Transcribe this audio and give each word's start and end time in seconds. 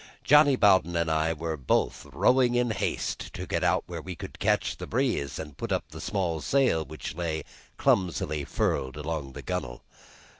Johnny 0.23 0.55
Bowden 0.55 0.95
and 0.95 1.11
I 1.11 1.31
were 1.31 1.55
both 1.55 2.07
rowing 2.11 2.55
in 2.55 2.71
haste 2.71 3.31
to 3.35 3.45
get 3.45 3.63
out 3.63 3.83
where 3.85 4.01
we 4.01 4.15
could 4.15 4.39
catch 4.39 4.77
the 4.77 4.87
breeze 4.87 5.37
and 5.37 5.55
put 5.55 5.71
up 5.71 5.89
the 5.91 6.01
small 6.01 6.41
sail 6.41 6.83
which 6.83 7.13
lay 7.13 7.43
clumsily 7.77 8.43
furled 8.43 8.97
along 8.97 9.33
the 9.33 9.43
gunwale. 9.43 9.83